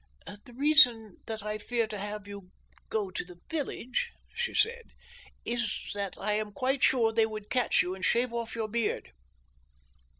"The 0.25 0.53
reason 0.55 1.17
that 1.27 1.43
I 1.43 1.59
fear 1.59 1.85
to 1.85 1.97
have 1.99 2.27
you 2.27 2.49
go 2.89 3.11
to 3.11 3.23
the 3.23 3.39
village," 3.51 4.11
she 4.33 4.55
said, 4.55 4.93
"is 5.45 5.91
that 5.93 6.15
I 6.17 6.33
am 6.33 6.53
quite 6.53 6.81
sure 6.81 7.13
they 7.13 7.27
would 7.27 7.51
catch 7.51 7.83
you 7.83 7.93
and 7.93 8.03
shave 8.03 8.33
off 8.33 8.55
your 8.55 8.67
beard." 8.67 9.11